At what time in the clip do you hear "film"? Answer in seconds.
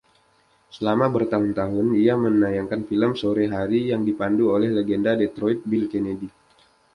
2.89-3.11